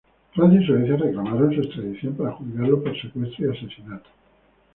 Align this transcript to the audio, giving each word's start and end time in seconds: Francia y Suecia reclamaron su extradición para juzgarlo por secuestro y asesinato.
Francia 0.33 0.59
y 0.59 0.65
Suecia 0.65 0.95
reclamaron 0.97 1.53
su 1.53 1.61
extradición 1.61 2.15
para 2.15 2.31
juzgarlo 2.31 2.81
por 2.83 2.99
secuestro 2.99 3.45
y 3.45 3.55
asesinato. 3.55 4.09